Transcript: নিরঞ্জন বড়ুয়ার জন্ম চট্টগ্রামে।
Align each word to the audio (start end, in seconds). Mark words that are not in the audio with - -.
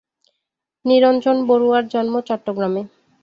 নিরঞ্জন 0.85 1.37
বড়ুয়ার 1.49 1.83
জন্ম 1.87 2.13
চট্টগ্রামে। 2.27 2.81